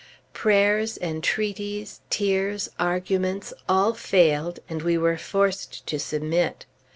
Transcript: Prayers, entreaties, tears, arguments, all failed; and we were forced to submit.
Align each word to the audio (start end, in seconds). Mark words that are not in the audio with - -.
Prayers, 0.33 0.97
entreaties, 0.97 2.01
tears, 2.09 2.69
arguments, 2.79 3.53
all 3.69 3.93
failed; 3.93 4.59
and 4.67 4.81
we 4.81 4.97
were 4.97 5.15
forced 5.15 5.85
to 5.85 5.99
submit. 5.99 6.65